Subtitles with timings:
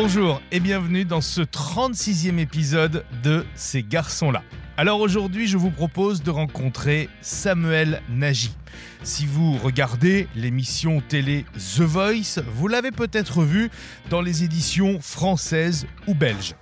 [0.00, 4.44] Bonjour et bienvenue dans ce 36e épisode de Ces garçons-là.
[4.76, 8.52] Alors aujourd'hui, je vous propose de rencontrer Samuel Nagy.
[9.02, 13.70] Si vous regardez l'émission télé The Voice, vous l'avez peut-être vu
[14.08, 16.54] dans les éditions françaises ou belges.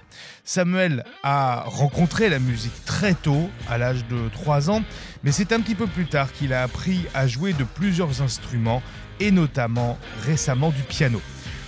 [0.43, 4.83] Samuel a rencontré la musique très tôt, à l'âge de 3 ans,
[5.25, 8.83] mais c'est un petit peu plus tard qu'il a appris à jouer de plusieurs instruments
[9.21, 11.21] et notamment récemment du piano.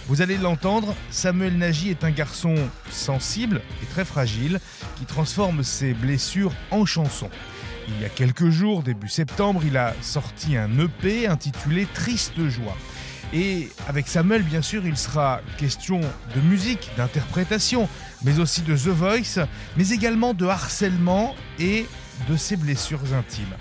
[0.09, 2.55] Vous allez l'entendre, Samuel Nagy est un garçon
[2.91, 4.59] sensible et très fragile
[4.97, 7.29] qui transforme ses blessures en chansons.
[7.89, 12.77] Il y a quelques jours, début septembre, il a sorti un EP intitulé Triste joie.
[13.35, 17.87] Et avec Samuel, bien sûr, il sera question de musique, d'interprétation,
[18.23, 19.47] mais aussi de The Voice,
[19.77, 21.87] mais également de harcèlement et
[22.30, 23.57] de ses blessures intimes.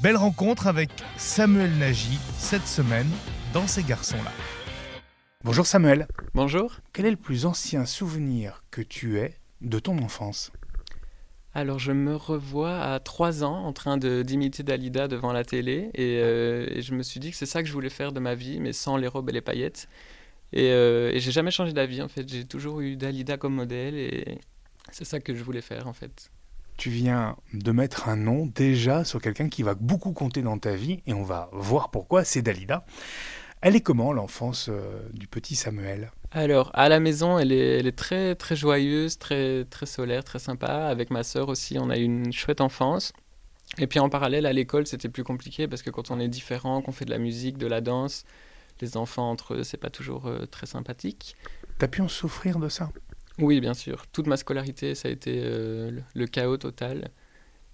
[0.00, 3.10] Belle rencontre avec Samuel Nagy cette semaine
[3.52, 4.30] dans Ces garçons-là.
[5.44, 6.06] Bonjour Samuel.
[6.34, 6.78] Bonjour.
[6.92, 10.52] Quel est le plus ancien souvenir que tu aies de ton enfance?
[11.52, 16.68] Alors je me revois à 3 ans en train d'imiter Dalida devant la télé euh,
[16.70, 18.60] et, je me suis dit que c'est ça que je voulais faire de ma vie
[18.60, 19.88] mais sans les robes et les paillettes.
[20.52, 23.96] Et, euh, et j'ai jamais changé d'avis en fait, j'ai toujours eu Dalida comme modèle
[23.96, 24.38] et
[24.92, 26.30] c'est ça que je voulais faire en fait.
[26.76, 30.76] Tu viens de mettre un nom déjà sur quelqu'un qui va beaucoup compter dans ta
[30.76, 32.84] vie et on va voir pourquoi, c'est Dalida.
[33.62, 36.10] Elle est comment l'enfance euh, du petit Samuel?
[36.32, 40.40] Alors, à la maison, elle est, elle est, très, très joyeuse, très, très solaire, très
[40.40, 40.86] sympa.
[40.88, 43.12] Avec ma sœur aussi, on a eu une chouette enfance.
[43.78, 46.82] Et puis en parallèle, à l'école, c'était plus compliqué parce que quand on est différent,
[46.82, 48.24] qu'on fait de la musique, de la danse,
[48.80, 51.36] les enfants entre eux, c'est pas toujours euh, très sympathique.
[51.78, 52.90] T'as pu en souffrir de ça?
[53.38, 54.06] Oui, bien sûr.
[54.08, 57.12] Toute ma scolarité, ça a été euh, le chaos total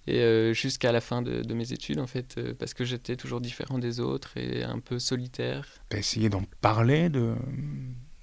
[0.08, 3.42] et euh, jusqu'à la fin de, mes études en fait euh, parce que j'étais toujours
[3.42, 5.68] différent des autres et un peu solitaire.
[5.90, 7.34] T'as essayé d'en parler, de,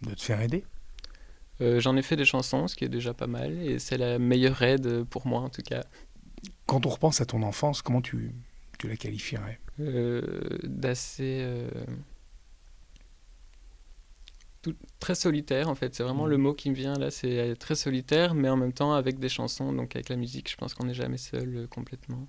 [0.02, 0.66] de te faire aider?
[1.62, 4.18] Euh, J'en ai fait des chansons, ce qui est déjà pas mal et c'est la
[4.18, 5.84] meilleure aide pour moi en tout cas.
[6.66, 8.31] Quand on repense à ton enfance, comment tu,
[8.79, 9.59] tu la qualifierais?
[10.63, 11.45] D'assez
[15.00, 15.94] très solitaire en fait.
[15.96, 16.42] C'est vraiment le mm.
[16.42, 17.12] mot qui me vient là.
[17.12, 19.74] C'est très solitaire, mais en même temps avec des chansons.
[19.74, 22.28] Donc avec la musique, je pense qu'on n'est jamais seul euh, complètement.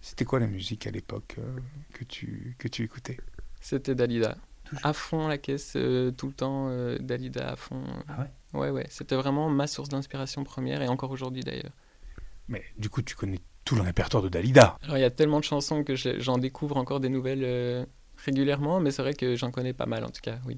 [0.00, 1.58] C'était quoi la musique à l'époque euh,
[1.94, 3.18] que, tu, que tu écoutais?
[3.60, 4.36] C'était Dalida.
[4.82, 7.84] À fond la caisse, euh, tout le temps, Dalida à fond.
[8.08, 8.60] Ah ouais?
[8.60, 8.86] Ouais, ouais.
[8.88, 11.72] C'était vraiment ma source d'inspiration première et encore aujourd'hui d'ailleurs.
[12.48, 14.76] Mais du coup, tu connais tout le répertoire de Dalida.
[14.82, 18.90] Alors il y a tellement de chansons que j'en découvre encore des nouvelles régulièrement, mais
[18.90, 20.56] c'est vrai que j'en connais pas mal en tout cas, oui.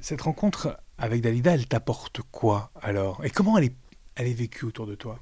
[0.00, 3.24] Cette rencontre avec Dalida, elle t'apporte quoi alors?
[3.24, 3.76] Et comment elle est,
[4.16, 5.18] elle est vécue autour de toi?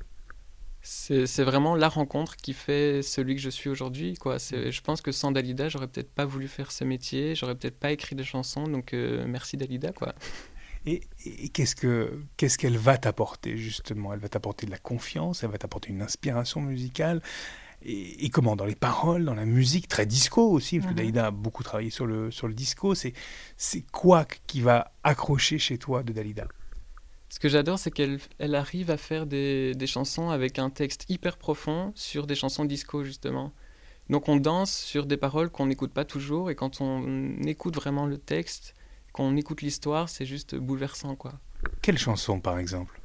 [0.81, 4.15] C'est vraiment la rencontre qui fait celui que je suis aujourd'hui.
[4.15, 4.39] Quoi.
[4.39, 7.93] Je pense que sans Dalida, j'aurais peut-être pas voulu faire ce métier, j'aurais peut-être pas
[7.93, 8.65] écrit des chansons.
[8.65, 9.93] Donc euh, merci Dalida.
[9.93, 10.15] Quoi.
[10.87, 11.01] Et,
[11.53, 14.15] qu'est-ce que qu'est-ce qu'elle va t'apporter justement?
[14.15, 17.21] Elle va t'apporter de la confiance, elle va t'apporter une inspiration musicale,
[17.83, 20.97] et, comment Dans les paroles, dans la musique, très disco aussi, parce que mhm.
[20.97, 22.95] Dalida a beaucoup travaillé sur le, sur le disco.
[22.95, 23.13] C'est,
[23.57, 26.47] c'est quoi qui va accrocher chez toi de Dalida?
[27.29, 31.05] Ce que j'adore, c'est qu'elle elle arrive à faire des, des, chansons avec un texte
[31.09, 33.53] hyper profond sur des chansons disco, justement.
[34.09, 38.07] Donc on danse sur des paroles qu'on n'écoute pas toujours, et quand on écoute vraiment
[38.07, 38.75] le texte,
[39.13, 41.35] qu'on écoute l'histoire, c'est juste bouleversant, quoi.
[41.83, 42.99] Quelle chanson, par exemple?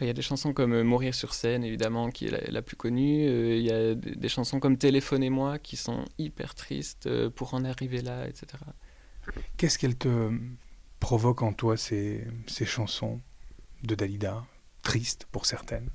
[0.00, 2.76] Il y a des chansons comme euh, Mourir sur scène, évidemment, qui est la, plus
[2.76, 3.26] connue.
[3.26, 7.64] Euh, il y a des, chansons comme Téléphonez-moi, qui sont hyper tristes euh, pour en
[7.64, 8.46] arriver là, etc.
[9.56, 10.30] Qu'est-ce qu'elle te
[11.00, 13.20] provoque en toi, ces, ces chansons
[13.82, 14.44] de Dalida,
[14.82, 15.88] tristes pour certaines?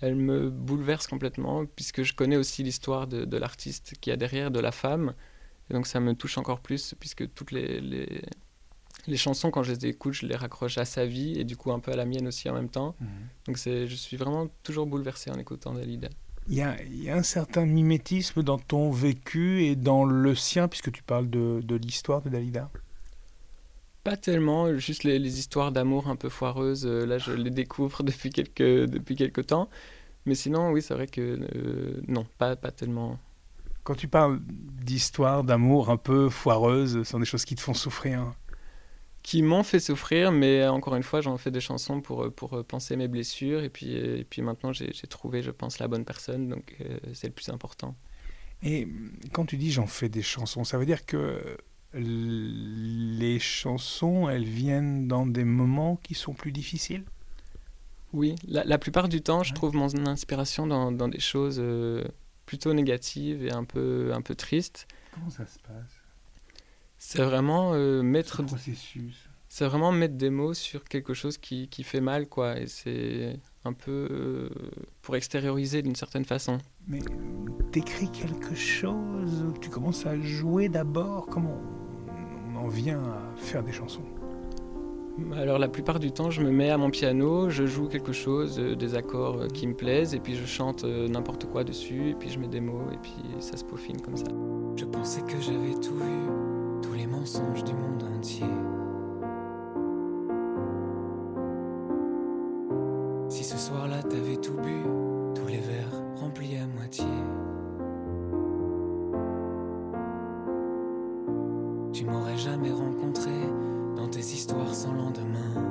[0.00, 4.50] Elle me bouleverse complètement, puisque je connais aussi l'histoire de, de l'artiste qui a derrière,
[4.50, 5.14] de la femme.
[5.68, 8.22] Et donc ça me touche encore plus, puisque toutes les, les
[9.06, 11.72] les chansons, quand je les écoute, je les raccroche à sa vie et du coup
[11.72, 12.94] un peu à la mienne aussi en même temps.
[13.00, 13.08] Mhm.
[13.46, 16.08] Donc je suis vraiment toujours bouleversé en écoutant Dalida.
[16.48, 20.32] Il y, a, il y, a, un certain mimétisme dans ton vécu et dans le
[20.36, 22.70] sien, puisque tu parles de, de l'histoire de Dalida?
[24.04, 28.02] Pas tellement, juste les, les histoires d'amour un peu foireuses, euh, là je les découvre
[28.04, 29.68] depuis quelques, depuis quelques temps.
[30.24, 33.18] Mais sinon, oui, c'est vrai que euh, non, pas, pas tellement.
[33.82, 37.74] Quand tu parles d'histoires d'amour un peu foireuses, ce sont des choses qui te font
[37.74, 38.34] souffrir
[39.26, 42.94] qui m'ont fait souffrir, mais encore une fois, j'en fais des chansons pour, pour penser
[42.94, 43.64] mes blessures.
[43.64, 47.26] Et puis, et puis maintenant, j'ai trouvé, je pense, la bonne personne, donc euh, c'est
[47.26, 47.96] le plus important.
[48.62, 48.86] Et
[49.32, 51.56] quand tu dis j'en fais des chansons, ça veut dire que
[51.92, 57.02] les chansons, elles viennent dans des moments qui sont plus difficiles?
[58.12, 62.04] Oui, la, plupart du temps, je trouve mon inspiration dans, dans des choses euh,
[62.46, 64.86] plutôt négatives et un peu, un peu tristes.
[65.10, 65.95] Comment ça se passe?
[66.98, 68.42] C'est vraiment euh, mettre.
[68.42, 69.28] processus.
[69.48, 72.58] c'est vraiment mettre des mots sur quelque chose qui, qui fait mal, quoi.
[72.58, 74.48] Et c'est un peu euh,
[75.02, 76.58] pour extérioriser d'une certaine façon.
[76.86, 77.00] Mais
[77.72, 81.60] t'écris quelque chose, tu commences à jouer d'abord, comment
[82.52, 84.04] on en vient à faire des chansons?
[85.34, 88.58] Alors la plupart du temps, je me mets à mon piano, je joue quelque chose,
[88.58, 92.14] euh, des accords euh, qui me plaisent, et puis je chante n'importe quoi dessus, et
[92.14, 94.26] puis je mets des mots, et puis ça se peaufine comme ça.
[94.76, 96.45] Je pensais que j'avais tout vu,
[96.96, 98.46] les mensonges du monde entier.
[103.28, 104.82] Si ce soir-là t'avais tout bu,
[105.34, 107.04] tous les verres remplis à moitié.
[111.92, 113.32] Tu m'aurais jamais rencontré
[113.96, 115.62] dans tes histoires sans lendemain.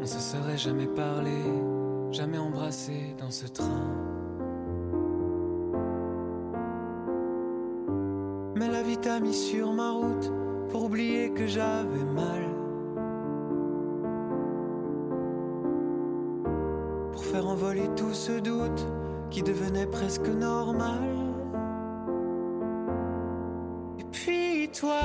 [0.00, 1.38] On se serait jamais parlé,
[2.10, 4.21] jamais embrassé dans ce train.
[9.02, 10.32] T'a mis sur ma route
[10.70, 12.44] pour oublier que j'avais mal.
[17.12, 18.86] Pour faire envoler tout ce doute
[19.30, 21.16] qui devenait presque normal.
[23.98, 25.00] Et puis toi,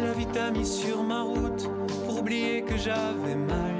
[0.00, 1.68] La vie t'a mis sur ma route
[2.06, 3.74] pour oublier que j'avais mal.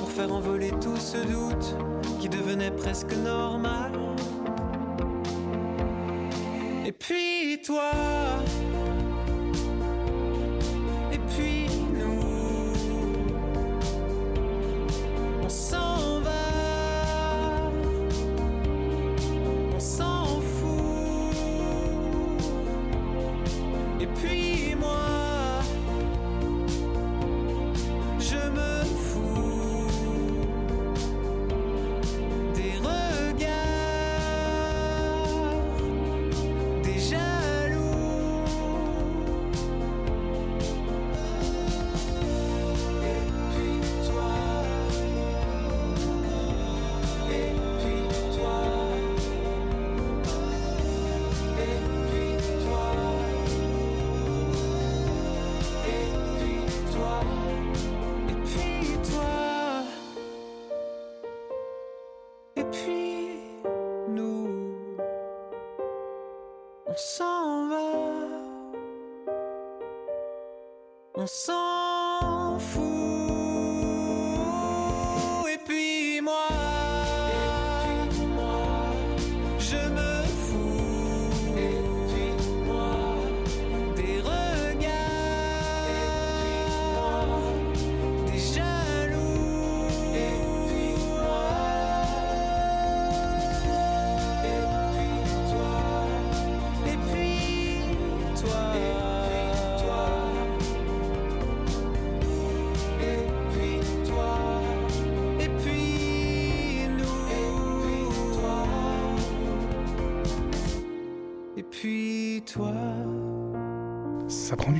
[0.00, 1.74] Pour faire envoler tout ce doute
[2.20, 4.05] qui devenait presque normal.
[62.70, 63.40] Puis
[64.08, 64.48] nous,
[66.86, 67.92] on s'en va.
[71.14, 71.65] On s'en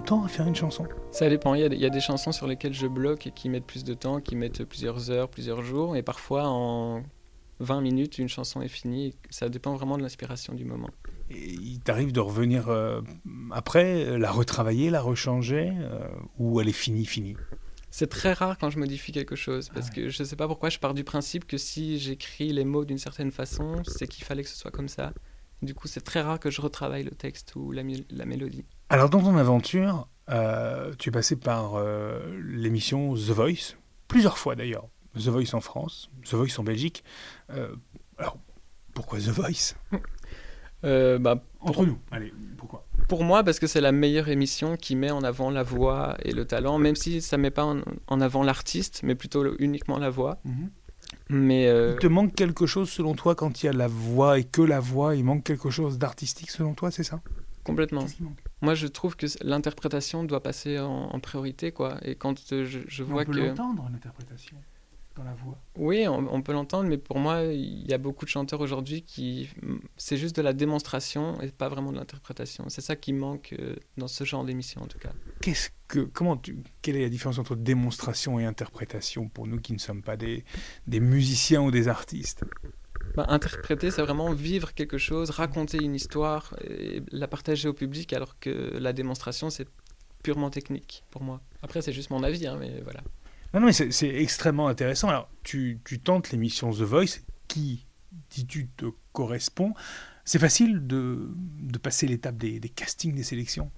[0.07, 1.55] temps à faire une chanson Ça dépend.
[1.55, 3.67] Il y, a, il y a des chansons sur lesquelles je bloque et qui mettent
[3.67, 5.97] plus de temps, qui mettent plusieurs heures, plusieurs jours.
[5.97, 7.03] Et parfois, en
[7.59, 9.17] 20 minutes, une chanson est finie.
[9.31, 10.91] Ça dépend vraiment de l'inspiration du moment.
[11.31, 13.01] Et il t'arrive de revenir euh,
[13.51, 16.07] après, la retravailler, la rechanger, euh,
[16.39, 17.37] ou elle est finie, finie?
[17.91, 20.47] C'est très rare quand je modifie quelque chose, parce Ah que je ne sais pas
[20.47, 24.25] pourquoi je pars du principe que si j'écris les mots d'une certaine façon, c'est qu'il
[24.25, 25.13] fallait que ce soit comme ça.
[25.63, 28.67] Du coup, c'est très rare que je retravaille le texte ou la mélodie.
[28.88, 33.76] Alors, dans ton aventure, euh, tu es passé par euh, l'émission The Voice,
[34.09, 34.87] plusieurs fois d'ailleurs.
[35.14, 37.02] The Voice en France, The Voice en Belgique.
[37.50, 37.75] Euh,
[38.19, 38.37] alors,
[38.95, 39.75] pourquoi The Voice?
[40.83, 42.87] Bah, Entre nous, allez, pourquoi?
[43.09, 46.33] Pour moi, parce que c'est la meilleure émission qui met en avant la voix et
[46.33, 50.11] le talent, même si ça met pas en, en avant l'artiste, mais plutôt uniquement la
[50.11, 50.38] voix.
[51.28, 54.38] Mais euh, Il te manque quelque chose selon toi quand il y a la voix
[54.38, 57.21] et que la voix, il manque quelque chose d'artistique selon toi, c'est ça?
[57.66, 58.06] Complètement.
[58.62, 61.99] Moi, je trouve que l'interprétation doit passer en, en priorité, quoi.
[62.02, 64.56] Et quand euh, je, je vois que l'entendre l'interprétation
[65.16, 65.58] dans la voix.
[65.76, 69.02] Oui, on, on peut l'entendre, mais pour moi, il y a beaucoup de chanteurs aujourd'hui
[69.02, 69.49] qui.
[69.96, 72.68] C'est juste de la démonstration et pas vraiment de l'interprétation.
[72.68, 75.12] C'est ça qui manque euh, dans ce genre d'émission, en tout cas.
[75.40, 79.73] Qu'est-ce que comment tu quelle est la différence entre démonstration et interprétation pour nous qui
[79.73, 80.44] ne sommes pas des,
[80.87, 82.44] des musiciens ou des artistes?
[83.15, 88.13] Bah, interpréter, c'est vraiment vivre quelque chose, raconter une histoire et la partager au public,
[88.13, 89.69] alors que la démonstration, c'est
[90.23, 91.41] purement technique pour moi.
[91.63, 93.01] Après, c'est juste mon avis, hein, mais voilà.
[93.55, 95.09] Non, non, mais c'est extrêmement intéressant.
[95.09, 97.87] Alors, tu, tentes l'émission The Voice, qui,
[98.31, 99.73] dis-tu, te correspond?
[100.25, 101.31] C'est facile de,
[101.83, 103.71] passer l'étape des castings, des sélections?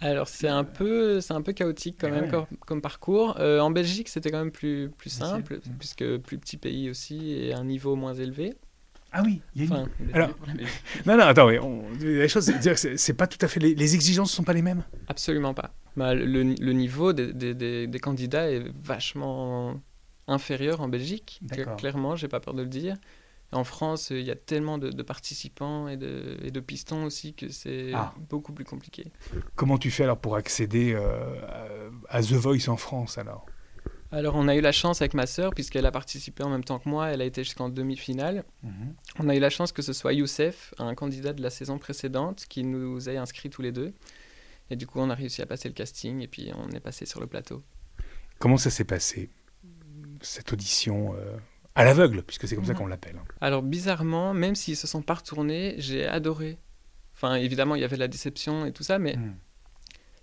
[0.00, 2.30] Alors c'est un peu, c'est un peu chaotique quand Eh même ouais.
[2.30, 3.36] comme, comme parcours.
[3.40, 5.70] Euh, en Belgique, c'était quand même plus, plus simple, Mm.
[5.78, 8.54] puisque plus petit pays aussi et un niveau moins élevé.
[9.10, 9.72] Ah oui, il y a une...
[9.72, 10.30] Enfin, Alors-
[11.06, 12.52] Non, non, attends, oui, on- les choses,
[12.96, 13.58] c'est- pas tout à fait...
[13.58, 15.72] Les, les exigences ne sont pas les mêmes absolument pas.
[15.96, 19.80] Bah, le, le niveau des, des- des- des candidats est vachement
[20.28, 21.40] inférieur en Belgique.
[21.78, 22.96] Clairement, j'ai pas peur de le dire.
[23.50, 27.32] En France, il y a tellement de, de participants et de, et de pistons aussi
[27.32, 28.14] que c'est Ah.
[28.28, 29.10] beaucoup plus compliqué.
[29.56, 33.46] Comment tu fais alors pour accéder euh, à, The Voice en France alors?
[34.10, 36.78] Alors, on a eu la chance avec ma sœur, puisqu'elle a participé en même temps
[36.78, 38.42] que moi, elle a été jusqu'en demi-finale.
[39.18, 42.46] On a eu la chance que ce soit Youssef, un candidat de la saison précédente,
[42.48, 43.92] qui nous ait inscrits tous les deux.
[44.70, 47.04] Et du coup, on a réussi à passer le casting et puis on est passé
[47.06, 47.62] sur le plateau.
[48.38, 49.28] Comment ça s'est passé,
[50.22, 51.36] cette audition euh,
[51.78, 55.02] à l'aveugle, puisque c'est comme ça qu'on l'appelle hein Alors, bizarrement, même s'ils se sont
[55.02, 56.58] pas retournés, j'ai adoré.
[57.14, 59.34] Enfin, évidemment, il y avait la déception et tout ça, mais Mm.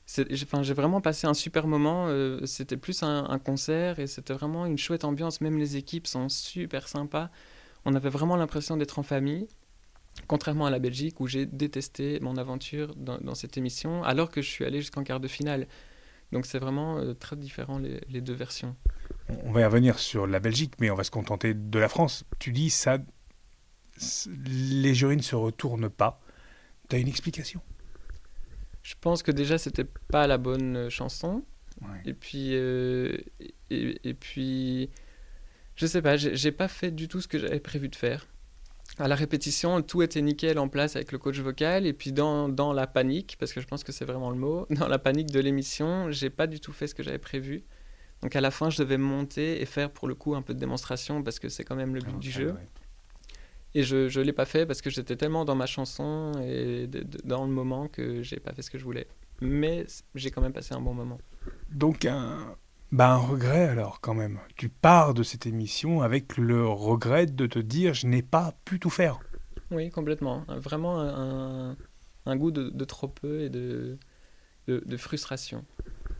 [0.05, 2.07] c'est- j'ai enfin, j'ai vraiment passé un super moment.
[2.09, 5.41] euh, c'était plus un, un concert et c'était vraiment une chouette ambiance.
[5.41, 7.29] Même les équipes sont super sympas.
[7.85, 9.47] On avait vraiment l'impression d'être en famille.
[10.27, 14.41] Contrairement à la Belgique où j'ai détesté mon aventure dans, dans cette émission, alors que
[14.41, 15.67] je suis allé jusqu'en quart de finale.
[16.31, 18.75] Donc c'est vraiment euh, très différent les, les deux versions.
[19.43, 22.25] On va y revenir sur la Belgique, mais on va se contenter de la France.
[22.39, 22.97] Tu dis ça,
[24.45, 26.21] les jurys ne se retournent pas.
[26.89, 27.61] Tu as une explication?
[28.83, 31.43] Je pense que déjà c'était pas la bonne euh, chanson.
[31.81, 32.01] Ouais.
[32.05, 33.17] Et puis, euh,
[33.69, 34.89] et, et puis,
[35.75, 38.27] je sais pas, j'ai pas fait du tout ce que j'avais prévu de faire.
[38.97, 41.85] À la répétition, tout était nickel en place avec le coach vocal.
[41.85, 44.65] Et puis, dans, dans la panique, parce que je pense que c'est vraiment le mot,
[44.69, 47.63] dans la panique de l'émission, j'ai pas du tout fait ce que j'avais prévu.
[48.21, 50.59] Donc, à la fin, je devais monter et faire pour le coup un peu de
[50.59, 52.47] démonstration parce que c'est quand même le but du jeu.
[53.73, 57.03] Et je ne l'ai pas fait parce que j'étais tellement dans ma chanson et de-
[57.03, 59.05] de- dans le moment que j'ai pas fait ce que je voulais.
[59.41, 61.19] Mais j'ai quand même passé un bon moment.
[61.69, 62.55] Donc un,
[62.95, 64.39] bah un regret alors quand même.
[64.55, 68.79] Tu pars de cette émission avec le regret de te dire je n'ai pas pu
[68.79, 69.19] tout faire.
[69.71, 70.43] Oui, complètement.
[70.47, 71.75] Vraiment un,
[72.25, 73.97] un- goût de, de trop peu et de,
[74.67, 75.65] de, de frustration.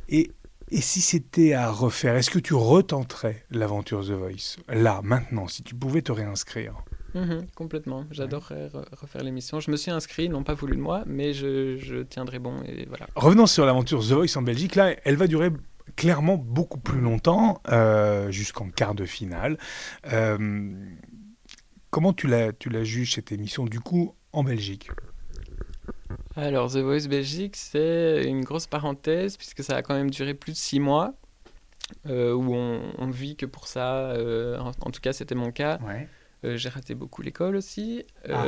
[0.10, 0.32] Et,
[0.72, 5.64] et si c'était à refaire, est-ce que tu retenterais l'aventure The Voice Là, maintenant, si
[5.64, 6.76] tu pouvais te réinscrire?
[7.14, 8.06] Mhm, complètement.
[8.12, 9.60] J'adorerais re- refaire l'émission.
[9.60, 12.86] Je me suis inscrit, n'ont pas voulu de moi, mais je, je tiendrai bon et
[12.88, 13.08] voilà.
[13.16, 14.76] Revenons sur l'aventure The Voice en Belgique.
[14.76, 15.50] Là, elle va durer
[15.96, 19.58] clairement beaucoup plus longtemps, euh, jusqu'en quart de finale.
[20.12, 20.74] Euh,
[21.90, 24.90] comment tu la, tu la juges cette émission du coup en Belgique?
[26.36, 30.52] Alors, The Voice Belgique, c'est une grosse parenthèse puisque ça a quand même duré plus
[30.54, 31.14] de six mois.
[32.08, 34.14] euh, où on, on vit que pour ça,
[34.60, 35.80] en, en tout cas c'était mon cas.
[35.86, 36.08] Ouais.
[36.44, 38.46] Euh, j'ai raté beaucoup l'école aussi, Ah.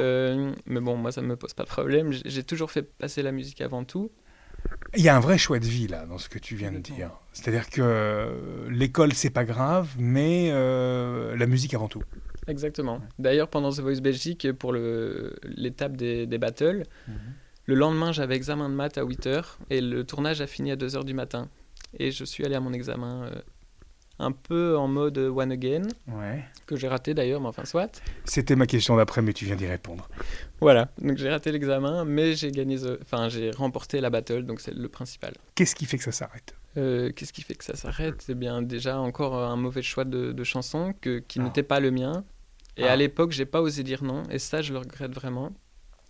[0.65, 2.11] Mais bon, moi ça me pose pas de problème.
[2.11, 4.11] J'ai toujours fait passer la musique avant tout.
[4.95, 6.79] Il y a un vrai choix de vie là dans ce que tu viens de
[6.79, 7.11] dire.
[7.33, 12.03] C'est-à-dire que euh, l'école c'est pas grave, mais euh, la musique avant tout.
[12.47, 13.01] Exactement.
[13.19, 16.83] D'ailleurs, pendant The Voice Belgique, pour l'étape des, des battles,
[17.65, 21.03] le lendemain j'avais examen de maths à 8h et le tournage a fini à 2h
[21.03, 21.49] du matin.
[21.99, 23.41] Et je suis allé à mon examen euh,
[24.19, 26.43] un peu en mode one again, Ouais.
[26.65, 28.01] que j'ai raté d'ailleurs, mais enfin soit.
[28.25, 30.09] C'était ma question d'après, mais tu viens d'y répondre.
[30.59, 34.59] Voilà, donc j'ai raté l'examen, mais j'ai gagné, the- enfin j'ai remporté la battle, donc
[34.59, 35.33] c'est le principal.
[35.55, 36.55] Qu'est-ce qui fait que ça s'arrête?
[36.77, 38.25] Euh, Qu'est-ce qui fait que ça s'arrête?
[38.29, 41.43] Eh bien, déjà encore un mauvais choix de, de chanson que, qui Ah.
[41.43, 42.23] n'était pas le mien.
[42.75, 42.91] Et Ah.
[42.93, 45.51] à l'époque, j'ai pas osé dire non, et ça, je le regrette vraiment,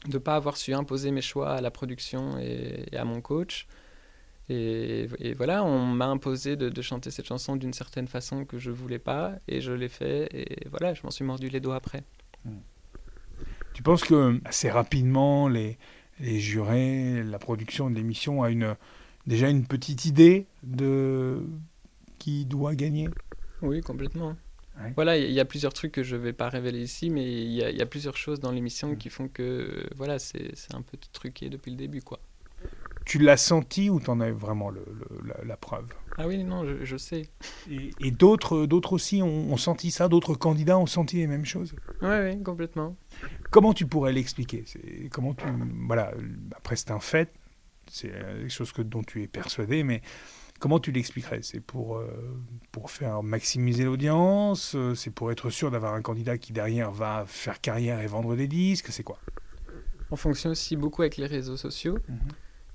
[0.08, 3.68] de pas avoir su imposer mes choix à la production et, et à mon coach.
[4.50, 8.58] Et, et voilà, on m'a imposé de, de chanter cette chanson d'une certaine façon que
[8.58, 11.75] je voulais pas, et je l'ai fait, et voilà, je m'en suis mordu les doigts
[11.75, 12.04] après.
[13.74, 15.77] Tu penses que assez rapidement les
[16.20, 18.75] les jurés, la production de l'émission a une,
[19.27, 21.44] déjà une petite idée de
[22.18, 23.08] qui doit gagner?
[23.62, 24.36] Oui, complètement.
[24.82, 24.92] Ouais.
[24.96, 27.63] Voilà, il y a plusieurs trucs que je vais pas révéler ici, mais il y,
[27.63, 28.98] a- il y a plusieurs choses dans l'émission Mm.
[28.98, 32.20] qui font que voilà, c'est c'est un peu truqué depuis le début, quoi.
[33.08, 35.88] Tu l'as senti ou t'en as vraiment le- le- la, la preuve?
[36.18, 37.30] Ah oui, non, je, je sais.
[37.72, 41.46] Et, et d'autres, d'autres aussi ont, ont senti ça, d'autres candidats ont senti les mêmes
[41.46, 41.74] choses?
[42.02, 42.98] Ouais, ouais, complètement.
[43.50, 44.66] Comment tu pourrais l'expliquer?
[45.10, 45.46] Comment tu
[45.88, 46.12] voilà
[46.54, 47.34] après c'est un fait,
[47.90, 50.02] c'est euh, quelque chose que dont tu es persuadé, mais
[50.60, 51.40] comment tu l'expliquerais?
[51.44, 52.08] C'est pour euh,
[52.74, 57.24] pour faire maximiser l'audience, euh, c'est pour être sûr d'avoir un candidat qui derrière va
[57.26, 59.18] faire carrière et vendre des disques, c'est quoi?
[60.12, 62.00] On fonctionne aussi beaucoup avec les réseaux sociaux.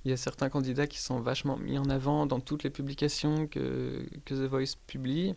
[0.05, 3.47] Il y a certains candidats qui sont vachement mis en avant dans toutes les publications
[3.47, 5.35] que, que The Voice publie.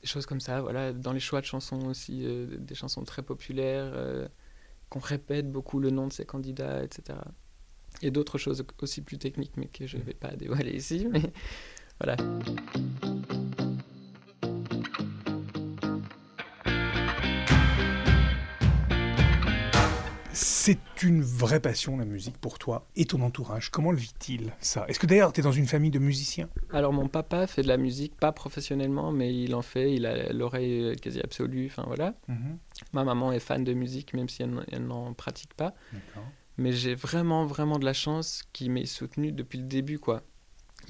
[0.00, 3.22] Des choses comme ça, voilà, dans les choix de chansons aussi, euh, des chansons très
[3.22, 4.28] populaires, euh,
[4.90, 7.18] qu'on répète beaucoup le nom de ces candidats, etc.
[8.02, 11.08] Et d'autres choses aussi plus techniques, mais que je ne vais pas dévoiler ici.
[11.10, 11.32] Mais
[12.00, 12.16] voilà.
[20.68, 23.70] C'est une vraie passion la musique pour toi et ton entourage.
[23.70, 24.84] Comment le vit-il ça?
[24.86, 26.50] Est-ce que d'ailleurs tu es dans une famille de musiciens?
[26.70, 30.30] Alors mon papa fait de la musique, pas professionnellement, mais il en fait, il a
[30.30, 32.16] l'oreille euh, quasi absolue, enfin voilà.
[32.92, 35.72] Ma maman est fan de musique, même si elle n'en pratique pas.
[36.58, 40.22] Mais j'ai vraiment, vraiment de la chance qu'ils m'aient soutenu depuis le début, quoi.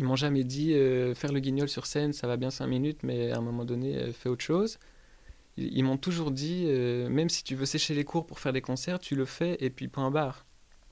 [0.01, 3.05] Ils m'ont jamais dit euh, faire le guignol sur scène, ça va bien cinq minutes,
[3.05, 4.81] mais à un moment donné, euh, fais autre chose.
[5.59, 8.53] Ils, ils m'ont toujours dit, euh, même si tu veux sécher les cours pour faire
[8.53, 10.47] des concerts, tu le fais et puis point barre.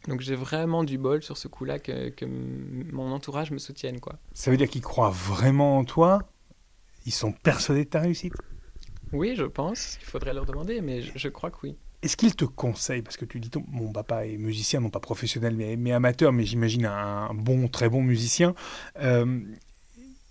[0.09, 2.13] Donc j'ai vraiment du bol sur ce coup-là que,
[2.93, 4.19] mon entourage me soutienne, quoi.
[4.33, 6.21] Ça veut dire qu'ils croient vraiment en toi?
[7.07, 8.35] Ils sont persuadés de ta réussite?
[9.13, 9.99] Oui, je pense.
[10.01, 11.77] Il faudrait leur demander, mais je, je crois que oui.
[12.03, 13.03] Est-ce qu'ils te conseillent?
[13.03, 16.45] Parce que tu dis, mon papa est musicien, non pas professionnel, mais, mais amateur, mais
[16.45, 18.55] j'imagine un bon, très bon musicien.
[19.01, 19.41] Euh,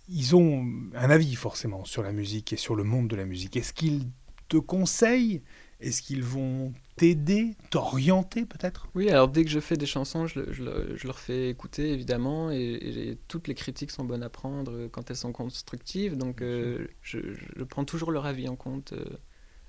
[0.07, 3.57] ils ont un avis forcément sur la musique et sur le monde de la musique.
[3.57, 4.07] Est-ce qu'ils
[4.47, 5.41] te conseillent?
[5.81, 8.87] Est-ce qu'ils vont t'aider, t'orienter peut-être?
[8.95, 11.91] Oui, alors dès que je fais des chansons, je, je le- je leur fais écouter
[11.91, 12.57] évidemment, et,
[13.11, 16.87] et toutes les critiques sont bonnes à prendre euh, quand elles sont constructives, donc euh,
[17.01, 17.19] je,
[17.57, 18.93] je prends toujours leur avis en compte.
[18.93, 19.03] euh.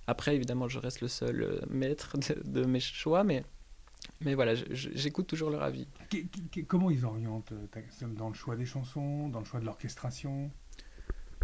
[0.07, 3.43] Après, évidemment, je reste le seul maître de, de mes choix, mais,
[4.21, 5.89] mais voilà, j'écoute toujours leur avis.
[6.69, 7.53] Comment ils orientent
[8.17, 10.51] Dans le choix des chansons, dans le choix de l'orchestration?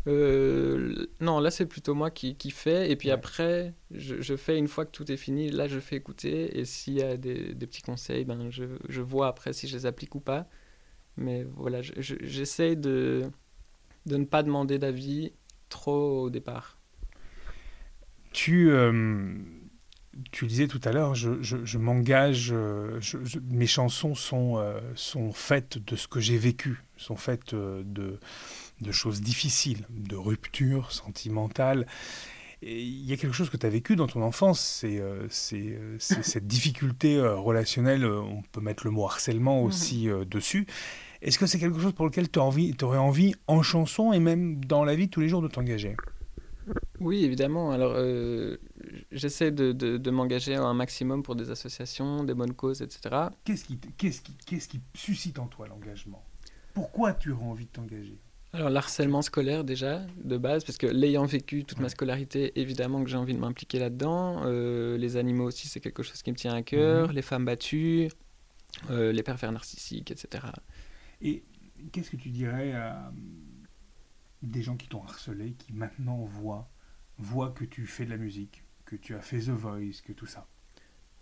[0.08, 3.12] Euh, non, là c'est plutôt moi qui, qui fais, et puis Ouais.
[3.12, 6.64] après, je, je fais une fois que tout est fini, là je fais écouter, et
[6.64, 9.86] s'il y a des, des petits conseils, ben, je, je vois après si je les
[9.86, 10.48] applique ou pas.
[11.18, 13.30] Mais voilà, je- je- j'essaye de,
[14.06, 15.32] de ne pas demander d'avis
[15.70, 16.78] trop au départ.
[18.32, 18.92] Tu, euh,
[20.30, 23.00] tu disais tout à l'heure, je, je- je m'engage, euh,
[23.50, 28.18] mes chansons sont, euh, sont faites de ce que j'ai vécu, sont faites euh, de,
[28.80, 31.86] de choses difficiles, de ruptures sentimentales.
[32.64, 35.26] Il y a quelque chose que tu as vécu dans ton enfance, c'est euh,
[35.98, 40.66] cette difficulté relationnelle, on peut mettre le mot harcèlement aussi euh, dessus.
[41.22, 44.84] Est-ce que c'est quelque chose pour lequel tu aurais envie, en chanson et même dans
[44.84, 45.96] la vie de tous les jours, de t'engager?
[47.02, 47.72] Oui, évidemment.
[47.72, 48.56] Alors, euh,
[49.10, 53.30] j'essaie de, de- de m'engager un maximum pour des associations, des bonnes causes, etc.
[53.44, 56.24] Qu'est-ce qui, t- qu'est-ce qui, qu'est-ce qui suscite en toi l'engagement?
[56.74, 58.18] Pourquoi tu aurais envie de t'engager?
[58.54, 63.08] Alors, l'harcèlement scolaire, déjà, de base, parce que l'ayant vécu toute ma scolarité, évidemment que
[63.10, 64.42] j'ai envie de m'impliquer là-dedans.
[64.44, 67.08] Euh, les animaux aussi, c'est quelque chose qui me tient à cœur.
[67.08, 67.14] Mhm.
[67.14, 68.10] Les femmes battues,
[68.90, 70.46] euh, les pervers narcissiques, etc.
[71.22, 71.44] Et
[71.92, 73.10] qu'est-ce que tu dirais à
[74.42, 76.68] des gens qui t'ont harcelé, qui maintenant voient,
[77.18, 80.26] voient que tu fais de la musique, que tu as fait The Voice, que tout
[80.26, 80.46] ça.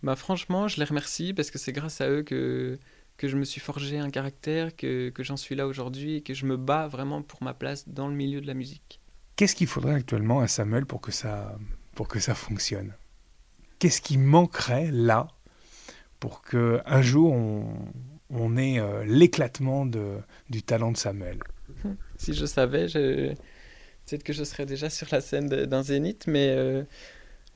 [0.02, 2.78] Bah, franchement, je les remercie parce que c'est grâce à eux que,
[3.16, 6.32] que je me suis forgé un caractère, que, que j'en suis là aujourd'hui et que
[6.34, 9.00] je me bats vraiment pour ma place dans le milieu de la musique.
[9.36, 11.58] Qu'est-ce qu'il faudrait actuellement à Samuel pour que ça,
[11.94, 12.94] pour que ça fonctionne?
[13.78, 15.28] Qu'est-ce qui manquerait là
[16.18, 17.74] pour que un jour on,
[18.28, 21.38] on ait euh, l'éclatement du talent de Samuel?
[22.16, 23.32] Si je savais, je...
[24.10, 26.82] peut-être que je serais déjà sur la scène d'un zénith, mais euh,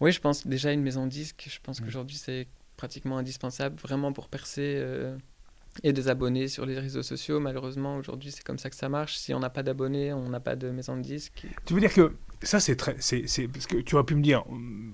[0.01, 1.47] oui, je pense déjà une maison de disque.
[1.51, 1.85] Je pense Mm.
[1.85, 5.17] qu'aujourd'hui c'est pratiquement indispensable vraiment pour percer euh,
[5.83, 7.41] et des abonnés sur les réseaux sociaux.
[7.41, 9.17] Malheureusement, aujourd'hui c'est comme ça que ça marche.
[9.17, 11.47] Si on n'a pas d'abonnés, on n'a pas de maison de disque.
[11.67, 12.97] Tu veux dire que ça, c'est très.
[13.01, 14.45] c'est parce que tu aurais pu me dire,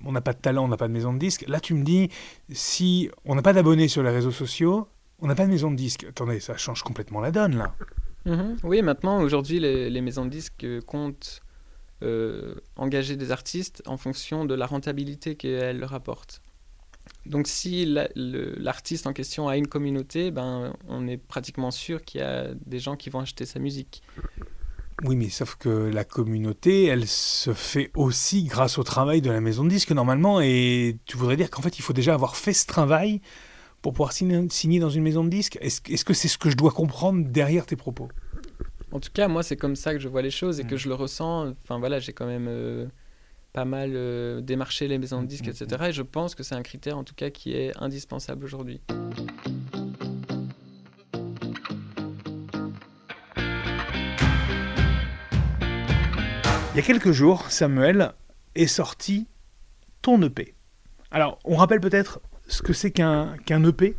[0.05, 1.45] on n'a pas de talent, on n'a pas de maison de disque.
[1.49, 2.09] Là, tu me dis,
[2.53, 4.87] si on n'a pas d'abonnés sur les réseaux sociaux,
[5.19, 6.05] on n'a pas de maison de disque.
[6.09, 7.75] Attendez, ça change complètement la donne, là.
[8.27, 8.57] Mhm.
[8.63, 11.41] Oui, maintenant, aujourd'hui, les, les maisons de disques euh, comptent
[12.03, 16.43] euh, engager des artistes en fonction de la rentabilité qu'elles leur apportent.
[17.27, 22.25] Donc si l'artiste en question a une communauté, ben, on est pratiquement sûr qu'il y
[22.25, 24.03] a des gens qui vont acheter sa musique.
[25.05, 29.41] Oui, mais sauf que la communauté, elle se fait aussi grâce au travail de la
[29.41, 30.41] maison de disques normalement.
[30.41, 33.21] Et tu voudrais dire qu'en fait, il faut déjà avoir fait ce travail
[33.83, 35.59] pour pouvoir signer, dans une maison de disques?
[35.61, 38.09] Est-ce est-ce que c'est ce que je dois comprendre derrière tes propos?
[38.93, 40.79] En tout cas, moi, c'est comme ça que je vois les choses et que Mm.
[40.79, 41.49] je le ressens.
[41.51, 42.87] Enfin voilà, j'ai quand même euh,
[43.53, 45.85] pas mal euh, démarché les maisons de disques, Mm, mm, etc.
[45.89, 48.81] Et je pense que c'est un critère, en tout cas, qui est indispensable aujourd'hui.
[56.73, 58.13] Il y a quelques jours, Samuel
[58.55, 59.27] est sorti
[60.03, 60.55] ton EP.
[61.11, 63.97] Alors, on rappelle peut-être ce que c'est qu'un EP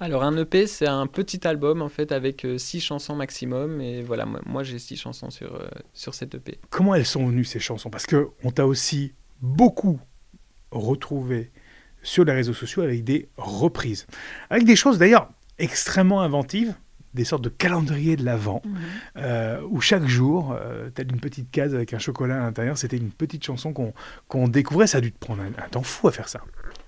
[0.00, 3.80] Alors un EP, c'est un petit album en fait avec euh, six chansons maximum.
[3.80, 6.58] Et voilà, moi, moi, j'ai six chansons sur, euh, sur cet EP.
[6.70, 7.90] Comment elles sont venues ces chansons?
[7.90, 10.00] Parce que on t'a aussi beaucoup
[10.70, 11.52] retrouvé
[12.02, 14.06] sur les réseaux sociaux avec des reprises.
[14.50, 15.28] Avec des choses d'ailleurs
[15.58, 16.74] extrêmement inventives,
[17.14, 18.60] des sortes de calendriers de l'Avent,
[19.16, 22.96] euh, où chaque jour, euh, telle une petite case avec un chocolat à l'intérieur, c'était
[22.96, 23.94] une petite chanson qu'on
[24.28, 24.88] qu'on découvrait.
[24.88, 26.40] Ça a dû te prendre un, un temps fou à faire ça.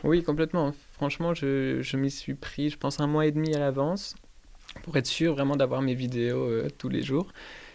[0.02, 0.74] Oui, complètement.
[0.96, 4.14] Franchement, je, je m'y suis pris, je pense, un mois et demi à l'avance
[4.82, 7.32] pour être sûr vraiment d'avoir mes vidéos euh, tous les jours.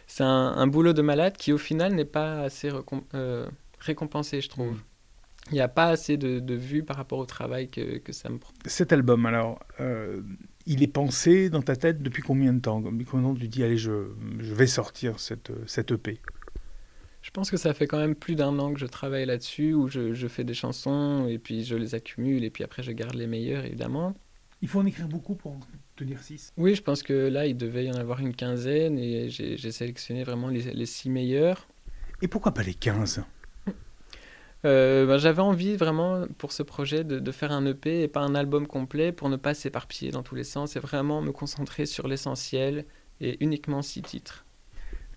[0.08, 2.72] C'est un, un boulot de malade qui, au final, n'est pas assez
[3.14, 3.48] euh,
[3.80, 4.72] récompensé, je trouve.
[4.72, 4.82] Mm.
[5.52, 8.30] Il n'y a pas assez de, de vues par rapport au travail que, que ça
[8.30, 8.54] me prend.
[8.66, 10.22] Cet album, alors, euh,
[10.66, 12.82] il est pensé dans ta tête depuis combien de temps?
[12.82, 14.08] Depuis combien de temps tu dis, allez, je,
[14.40, 16.20] je vais sortir cette, cette EP
[17.22, 19.88] Je pense que ça fait quand même plus d'un an que je travaille là-dessus, où
[19.88, 23.16] je, je fais des chansons et puis je les accumule et puis après je garde
[23.16, 24.16] les meilleures, évidemment.
[24.62, 25.60] Il faut en écrire beaucoup pour en
[25.96, 26.54] tenir 6.
[26.58, 30.24] Oui, je pense que là, il devait y en avoir une quinzaine et j'ai sélectionné
[30.24, 31.68] vraiment les, les six meilleures.
[32.22, 33.24] Et pourquoi pas les 15
[34.64, 38.20] Euh, ben, J'avais envie vraiment pour ce projet de, de faire un EP et pas
[38.22, 41.88] un album complet pour ne pas s'éparpiller dans tous les sens et vraiment me concentrer
[41.88, 42.86] sur l'essentiel
[43.20, 44.46] et uniquement six titres.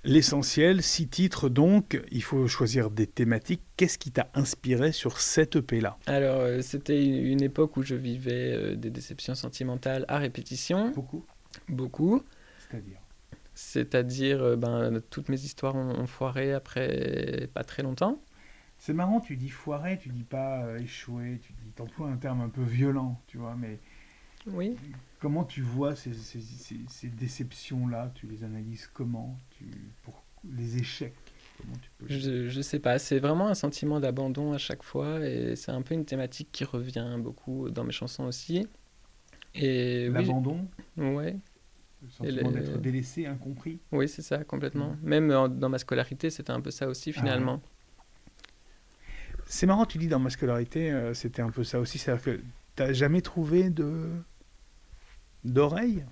[0.07, 3.63] L'essentiel, six titres donc, il faut choisir des thématiques.
[3.79, 8.53] Qu'est-ce qui t'a inspiré sur cette EP-là Alors, euh, c'était une époque où je vivais
[8.53, 11.25] euh, des déceptions sentimentales à répétition, Beaucoup.
[11.71, 12.23] beaucoup.
[12.59, 12.99] C'est-à-dire?
[13.55, 18.21] C'est-à-dire, euh, ben, toutes mes histoires ont, foiré après pas très longtemps.
[18.77, 22.51] C'est marrant, tu dis foiré, tu dis pas échoué, tu dis, t'emploies un terme un
[22.51, 23.79] peu violent, tu vois, mais
[24.49, 24.77] Oui.
[25.25, 28.13] Comment tu vois ces, ces- ces- ces déceptions-là?
[28.15, 29.39] Tu les analyses comment?
[29.57, 29.65] Tu,
[30.03, 31.15] Pour les échecs
[31.63, 35.27] Comment tu peux Je, je sais pas, c'est vraiment un sentiment d'abandon à chaque fois
[35.27, 38.69] et c'est un peu une thématique qui revient beaucoup dans mes chansons aussi.
[39.55, 41.39] Et oui, L'abandon, ouais,
[42.03, 43.79] le sentiment d'être délaissé, incompris?
[43.93, 44.91] Oui, c'est ça, complètement.
[44.91, 44.99] Mhm.
[45.05, 47.63] Même en- dans ma scolarité, c'était un peu ça aussi Ah finalement.
[49.47, 51.97] C'est marrant, tu dis dans ma scolarité, euh, c'était un peu ça aussi.
[51.97, 52.41] C'est-à-dire que
[52.77, 54.11] t'as jamais trouvé de
[55.45, 56.05] d'oreille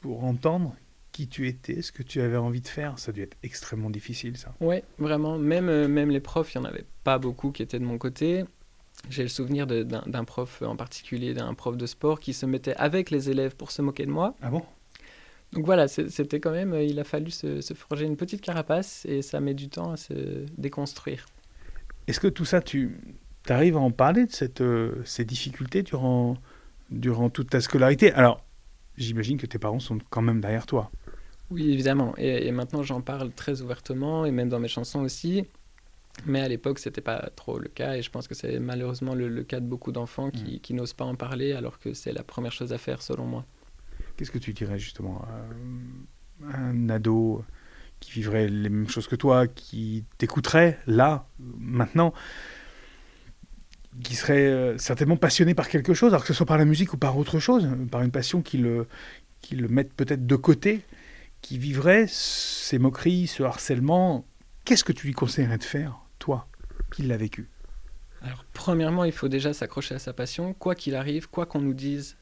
[0.00, 0.74] pour entendre
[1.12, 2.98] qui tu étais, ce que tu avais envie de faire.
[2.98, 4.54] Ça a dû être extrêmement difficile, ça.
[4.60, 5.38] Ouais, vraiment.
[5.38, 7.98] Même, euh, même les profs, il n'y en avait pas beaucoup qui étaient de mon
[7.98, 8.44] côté.
[9.08, 13.10] J'ai le souvenir d'un prof en particulier, d'un prof de sport qui se mettait avec
[13.10, 14.34] les élèves pour se moquer de moi.
[14.42, 14.62] Ah bon?
[15.52, 19.06] Donc voilà, c'était quand même, euh, il a fallu se, se forger une petite carapace
[19.06, 21.26] et ça met du temps à se déconstruire.
[22.08, 22.98] Est-ce que tout ça, tu
[23.48, 26.36] arrives à en parler de cette, euh, ces difficultés durant,
[26.90, 28.12] durant toute ta scolarité?
[28.12, 28.44] Alors,
[28.96, 30.90] j'imagine que tes parents sont quand même derrière toi.
[31.50, 32.14] Oui, évidemment.
[32.18, 35.46] Et, et maintenant, j'en parle très ouvertement et même dans mes chansons aussi.
[36.24, 39.28] Mais à l'époque, c'était pas trop le cas et je pense que c'est malheureusement le,
[39.28, 42.22] le cas de beaucoup d'enfants qui, qui n'osent pas en parler alors que c'est la
[42.22, 43.44] première chose à faire selon moi.
[44.16, 45.22] Qu'est-ce que tu dirais justement
[46.50, 47.44] à un ado
[48.00, 51.28] qui vivrait les mêmes choses que toi, qui t'écouterait là,
[51.58, 52.12] maintenant,
[54.02, 56.92] qui serait euh, certainement passionné par quelque chose, alors que ce soit par la musique
[56.92, 58.86] ou par autre chose, par une passion qui le,
[59.40, 60.82] qui le mette peut-être de côté,
[61.40, 64.24] qui vivrait ces moqueries, ce harcèlement,
[64.64, 66.48] qu'est-ce que tu lui conseillerais de faire, toi,
[66.92, 67.48] qui l'as vécu?
[68.22, 71.74] Alors, premièrement, il faut déjà s'accrocher à sa passion, quoi qu'il arrive, quoi qu'on nous
[71.74, 72.16] dise.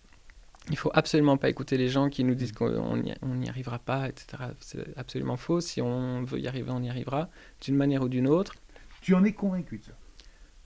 [0.71, 4.45] Il faut absolument pas écouter les gens qui nous disent qu'on n'y arrivera pas, etc.
[4.61, 5.61] C'est absolument faux.
[5.61, 7.29] Si on veut y arriver, on y arrivera,
[7.61, 8.55] d'une manière ou d'une autre.
[9.03, 9.93] Tu en es convaincu de ça?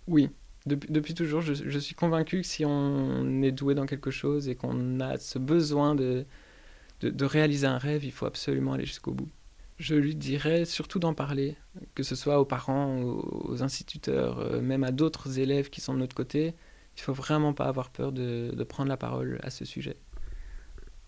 [0.07, 0.31] Oui,
[0.67, 5.01] depuis, toujours, je, suis convaincu que si on est doué dans quelque chose et qu'on
[5.01, 6.27] a ce besoin de,
[7.01, 9.29] de, de réaliser un rêve, il faut absolument aller jusqu'au bout.
[9.79, 11.57] Je lui dirais surtout d'en parler,
[11.95, 16.01] que ce soit aux parents, aux, instituteurs, euh, même à d'autres élèves qui sont de
[16.01, 16.55] notre côté.
[16.97, 19.97] Il faut vraiment pas avoir peur de, de prendre la parole à ce sujet.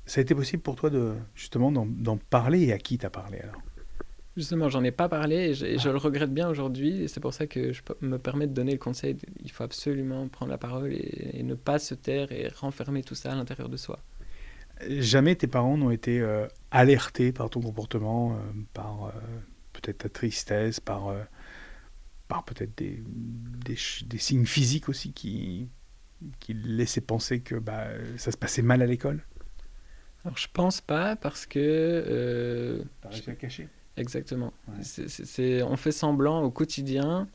[0.06, 3.38] Ça a été possible pour toi de justement d'en parler et à qui t'as parlé
[3.38, 3.60] alors?
[4.36, 7.02] Justement, j'en ai pas parlé et je, et je le regrette bien aujourd'hui.
[7.02, 9.14] Et c'est pour ça que je me permets de donner le conseil.
[9.14, 13.02] de- Il faut absolument prendre la parole et, et ne pas se taire et renfermer
[13.02, 13.98] tout ça à l'intérieur de soi.
[14.88, 18.36] Jamais tes parents n'ont été euh, alertés par ton comportement, euh,
[18.72, 19.10] par euh,
[19.74, 21.12] peut-être ta tristesse, par,
[22.28, 23.02] par peut-être des,
[23.64, 25.68] des, signes physiques aussi qui,
[26.40, 29.22] qui laissaient penser que bah, ça se passait mal à l'école?
[30.24, 32.84] Alors, je pense pas parce que.
[33.00, 33.68] T'as réussi à cacher?
[33.96, 34.52] Exactement.
[34.68, 35.62] Ouais.
[35.62, 37.28] On fait semblant au quotidien.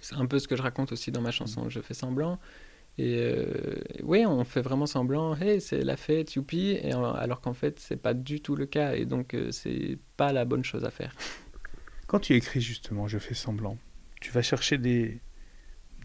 [0.00, 1.68] C'est un peu ce que je raconte aussi dans ma chanson.
[1.68, 2.38] Je fais semblant.
[2.98, 5.34] Et euh, oui, on fait vraiment semblant.
[5.36, 6.78] Hey, c'est la fête, youpi.
[6.82, 8.94] Et alors qu'en fait, c'est pas du tout le cas.
[8.94, 11.14] Et donc, euh, c'est pas la bonne chose à faire.
[12.06, 13.78] Quand tu écris justement, je fais semblant,
[14.20, 15.20] tu vas chercher des,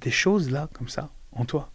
[0.02, 1.72] des choses là, comme ça, en toi?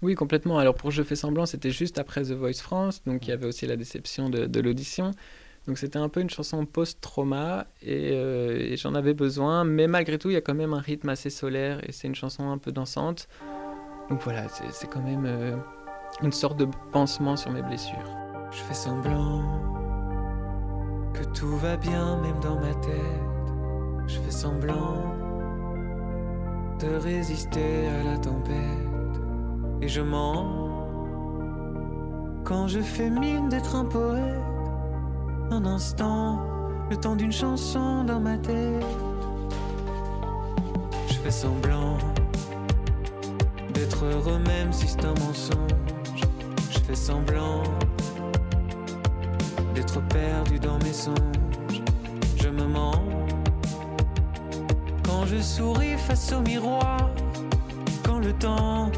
[0.00, 0.58] Oui, complètement.
[0.58, 3.02] Alors pour Je fais semblant, c'était juste après The Voice France.
[3.04, 5.10] Donc il y avait aussi la déception de, de l'audition.
[5.66, 9.64] Donc c'était un peu une chanson post-trauma et, euh, et j'en avais besoin.
[9.64, 12.14] Mais malgré tout, il y a quand même un rythme assez solaire et c'est une
[12.14, 13.28] chanson un peu dansante.
[14.08, 15.56] Donc voilà, c'est c'est quand même euh,
[16.22, 18.08] une sorte de pansement sur mes blessures.
[18.52, 19.42] Je fais semblant
[21.12, 24.06] que tout va bien, même dans ma tête.
[24.06, 25.02] Je fais semblant
[26.78, 28.54] de résister à la tempête.
[29.80, 30.64] Et je mens
[32.44, 34.55] quand je fais mine d'être un poète.
[35.50, 36.40] Un instant,
[36.90, 38.84] le temps d'une chanson dans ma tête.
[41.08, 41.96] Je fais semblant
[43.72, 45.70] d'être heureux, même si c'est un mensonge.
[46.70, 47.62] Je fais semblant
[49.74, 51.82] d'être perdu dans mes songes.
[52.36, 53.02] Je me mens
[55.04, 57.10] quand je souris face au miroir,
[58.04, 58.90] quand le temps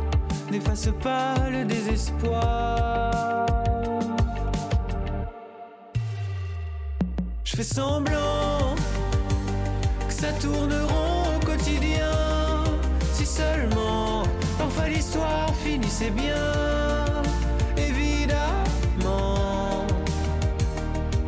[0.51, 3.38] n'efface pas le désespoir.
[7.75, 8.75] Semblant
[10.07, 12.65] que ça tourne rond au quotidien,
[13.13, 14.23] si seulement
[14.59, 16.53] parfois l'histoire finissait bien,
[17.77, 19.37] évidemment.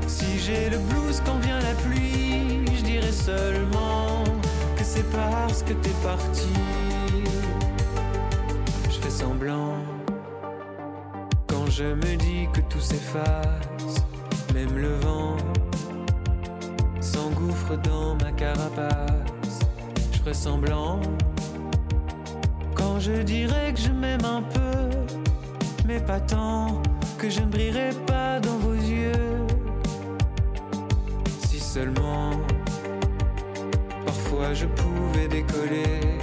[0.07, 4.25] Si j'ai le blues quand vient la pluie, je dirais seulement
[4.77, 6.55] que c'est parce que t'es parti.
[8.91, 9.77] Je fais semblant
[11.47, 13.97] quand je me dis que tout s'efface,
[14.55, 15.20] même le vent
[17.77, 19.61] dans ma carapace.
[20.13, 21.01] Je ferai semblant
[22.75, 24.91] quand je dirais que je m'aime un peu,
[25.87, 26.83] mais pas tant
[27.19, 29.47] que je ne brillerai pas dans vos yeux.
[31.47, 32.31] Si seulement
[34.05, 36.20] parfois je pouvais décoller,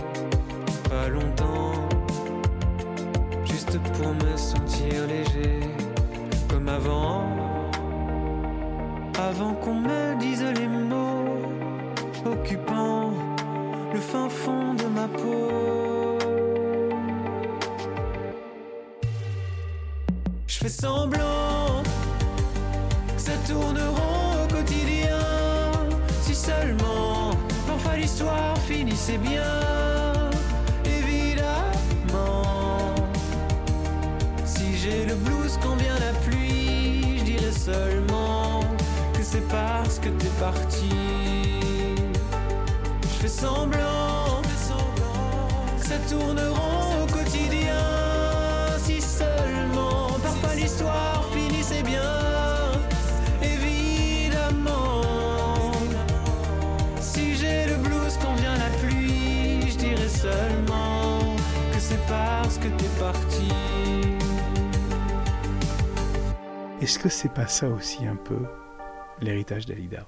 [66.98, 68.40] Est-ce que c'est pas ça aussi un peu
[69.22, 70.08] l'héritage d'Alida?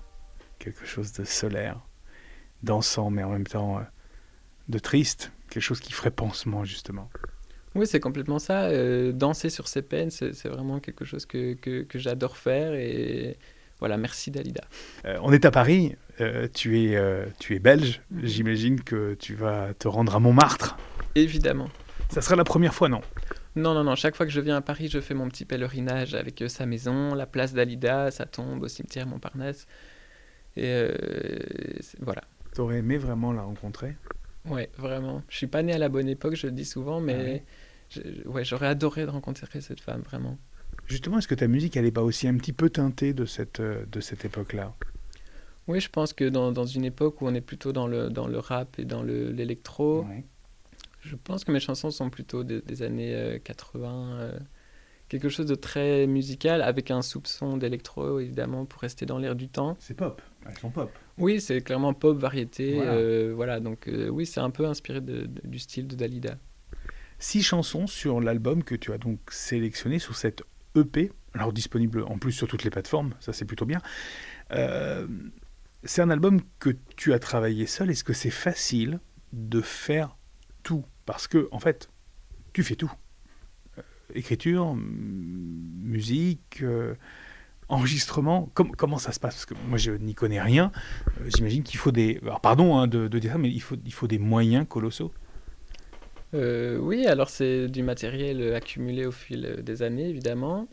[0.58, 1.80] Quelque chose de solaire,
[2.64, 3.82] dansant, mais en même temps euh,
[4.70, 7.08] de triste, quelque chose qui ferait pansement justement?
[7.76, 8.64] Oui, c'est complètement ça.
[8.70, 12.74] Euh, danser sur ses peines, c'est vraiment quelque chose que, que, que j'adore faire.
[12.74, 13.38] Et
[13.78, 14.64] voilà, merci Dalida.
[15.06, 17.00] Euh, on est à Paris, euh, tu, es,
[17.38, 18.26] tu es belge, Mhm.
[18.26, 20.76] j'imagine que tu vas te rendre à Montmartre.
[21.14, 21.70] Évidemment.
[22.10, 23.02] Ça sera la première fois, non?
[23.56, 23.96] Non, non, non.
[23.96, 26.66] Chaque fois que je viens à Paris, je fais mon petit pèlerinage avec euh, sa
[26.66, 29.68] maison, la place d'Alida, sa tombe au cimetière Montparnasse.
[30.56, 30.94] Et euh,
[32.00, 32.22] voilà.
[32.54, 33.96] T'aurais aimé vraiment la rencontrer?
[34.46, 35.24] Ouais, vraiment.
[35.30, 37.44] Je suis pas né à la bonne époque, je le dis souvent, mais ouais?
[37.90, 40.38] je- je- ouais, j'aurais adoré de rencontrer cette femme, vraiment.
[40.88, 43.60] Justement, est-ce que ta musique, elle n'est pas aussi un petit peu teintée de cette,
[43.60, 44.74] euh, de cette époque-là?
[45.68, 48.28] Oui, je pense que dans, dans une époque où on est plutôt dans le, dans
[48.28, 50.24] le rap et dans le- l'électro, Ouais.
[51.02, 54.20] Je pense que mes chansons sont plutôt des, des années euh, 80.
[54.20, 54.40] euh,
[55.08, 59.48] quelque chose de très musical, avec un soupçon d'électro, évidemment, pour rester dans l'air du
[59.50, 59.76] temps.
[59.80, 60.22] C'est pop.
[60.48, 60.92] Elles sont pop.
[61.18, 62.76] Oui, c'est clairement pop, variété.
[62.76, 62.92] Voilà.
[62.94, 66.38] euh, voilà, donc euh, oui, c'est un peu inspiré de- de- du style de Dalida.
[67.18, 70.44] Six chansons sur l'album que tu as donc sélectionné sur cette
[70.76, 73.82] EP, alors disponible en plus sur toutes les plateformes, ça c'est plutôt bien.
[74.52, 75.08] Euh,
[75.84, 77.90] c'est un album que tu as travaillé seul.
[77.90, 79.00] Est-ce que c'est facile
[79.34, 80.16] de faire
[80.70, 81.90] tout Parce que, en fait,
[82.54, 82.92] tu fais tout.
[83.80, 83.82] Euh,
[84.14, 86.94] écriture, musique, euh,
[87.70, 88.52] enregistrement.
[88.54, 89.34] Com- comment ça se passe?
[89.34, 90.72] Parce que moi, je n'y connais rien.
[91.22, 92.20] Euh, J'imagine qu'il faut des...
[92.22, 95.12] Alors, pardon hein, de, de dire ça, mais il faut, il faut des moyens colossaux.
[96.34, 100.68] Oui, alors c'est du matériel accumulé au fil des années, évidemment.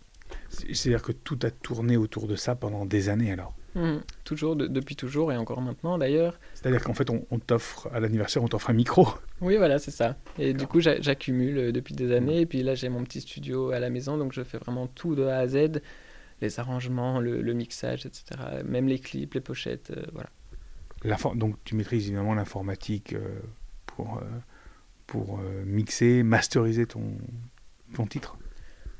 [0.50, 3.54] C'est- C'est-à-dire que tout a tourné autour de ça pendant des années alors?
[3.76, 4.00] Mhm.
[4.24, 6.40] Toujours, de- depuis toujours, et encore maintenant d'ailleurs.
[6.54, 9.06] C'est-à-dire qu'en fait, on, on t'offre à l'anniversaire, on t'offre un micro.
[9.40, 10.16] Oui, voilà, c'est ça.
[10.38, 12.40] Et du coup, j'a- j'accumule euh, depuis des années.
[12.40, 15.14] Et puis là, j'ai mon petit studio à la maison, donc je fais vraiment tout
[15.14, 15.82] de A à Z.
[16.40, 18.24] Les arrangements, le, le mixage, etc.
[18.64, 20.28] Même les clips, les pochettes, euh, voilà.
[21.34, 23.38] Donc, tu maîtrises évidemment l'informatique euh,
[23.86, 24.22] pour, euh,
[25.06, 27.02] pour euh, mixer, masteriser ton,
[27.94, 28.36] ton titre?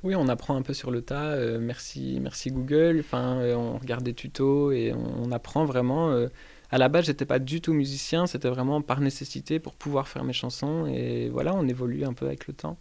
[0.02, 1.30] Oui, on apprend un peu sur le tas.
[1.32, 2.98] euh, merci, merci Google.
[3.00, 6.10] Enfin, euh, on regarde des tutos et on, on apprend vraiment.
[6.10, 6.28] euh.
[6.70, 8.26] à la base, j'étais pas du tout musicien.
[8.26, 10.86] C'était vraiment par nécessité pour pouvoir faire mes chansons.
[10.86, 12.78] Et voilà, on évolue un peu avec le temps.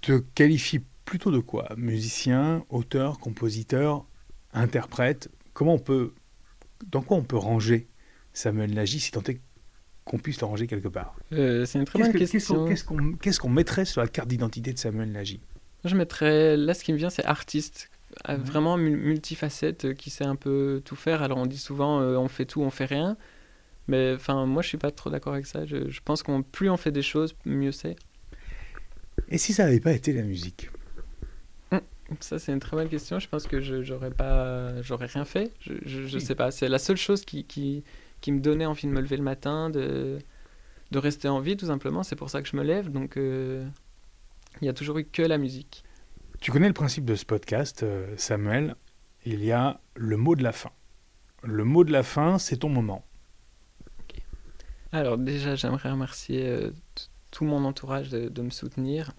[0.00, 1.66] Te qualifies plutôt de quoi?
[1.78, 4.04] Musicien, auteur, compositeur,
[4.52, 5.30] interprète?
[5.54, 6.12] Comment on peut,
[6.90, 7.88] Dans quoi on peut ranger?
[8.34, 9.40] Samuel Nagy si tant est
[10.04, 12.66] qu'on puisse le ranger quelque part c'est une très bonne question.
[12.68, 15.40] qu'est-ce qu'on- qu'est-ce qu'on mettrait sur la carte d'identité de Samuel Nagy?
[15.84, 17.90] Je mettrais, là, ce qui me vient, c'est artiste.
[18.28, 18.36] Ouais.
[18.36, 21.22] Vraiment mul- multifacette, euh, qui sait un peu tout faire.
[21.22, 23.16] Alors, on dit souvent, euh, on fait tout, on fait rien.
[23.88, 25.66] Mais enfin, moi, je suis pas trop d'accord avec ça.
[25.66, 27.96] Je, je pense qu'on plus on fait des choses, mieux c'est.
[29.28, 30.70] Et si ça n'avait pas été la musique?
[32.20, 33.18] Ça, c'est une très bonne question.
[33.18, 35.52] Je pense que je j'aurais pas, j'aurais rien fait.
[35.60, 36.20] Je, je, je Oui.
[36.20, 36.50] sais pas.
[36.50, 37.82] C'est la seule chose qui, qui,
[38.20, 40.18] qui me donnait envie de me lever le matin, de,
[40.92, 42.02] de rester en vie, tout simplement.
[42.04, 42.90] C'est pour ça que je me lève.
[42.90, 43.66] Donc, euh,
[44.60, 45.84] il y a toujours eu que la musique.
[46.40, 48.76] Tu connais le principe de ce podcast, euh, Samuel?
[49.24, 50.70] Il y a le mot de la fin.
[51.42, 53.04] Le mot de la fin, c'est ton moment.
[54.92, 56.70] Alors déjà, j'aimerais remercier euh,
[57.30, 59.12] tout mon entourage de, de me soutenir.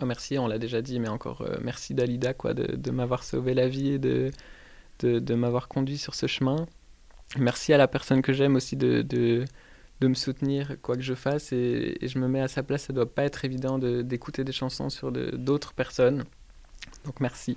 [0.00, 3.52] Remercier, on l'a déjà dit, mais encore euh, merci Dalida quoi, de, de m'avoir sauvé
[3.52, 4.30] la vie et de,
[5.00, 6.66] de, de m'avoir conduit sur ce chemin.
[7.36, 9.44] Merci à la personne que j'aime aussi de, de,
[10.00, 12.84] de me soutenir quoi que je fasse et, je me mets à sa place.
[12.84, 16.24] Ça doit pas être évident de- d'écouter des chansons sur d'autres personnes.
[17.04, 17.56] Donc merci.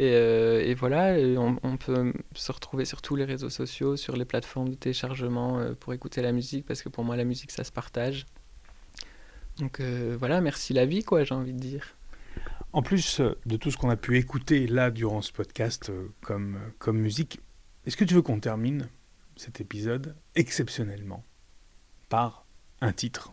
[0.00, 4.24] Et, euh, et voilà, on, peut se retrouver sur tous les réseaux sociaux, sur les
[4.24, 7.64] plateformes de téléchargement euh, pour écouter la musique, parce que pour moi la musique ça
[7.64, 8.24] se partage.
[9.58, 11.96] Donc euh, voilà, merci la vie quoi, j'ai envie de dire.
[12.72, 16.98] En plus de tout ce qu'on a pu écouter là durant ce podcast comme, comme
[16.98, 17.40] musique,
[17.84, 18.88] est-ce que tu veux qu'on termine
[19.36, 21.24] cet épisode exceptionnellement?
[22.10, 22.44] Par
[22.82, 23.32] un titre.